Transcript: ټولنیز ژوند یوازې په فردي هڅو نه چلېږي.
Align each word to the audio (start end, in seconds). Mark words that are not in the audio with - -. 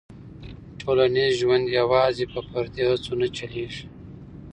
ټولنیز 0.79 1.31
ژوند 1.41 1.65
یوازې 1.79 2.25
په 2.33 2.39
فردي 2.49 2.83
هڅو 2.89 3.13
نه 3.21 3.27
چلېږي. 3.37 3.85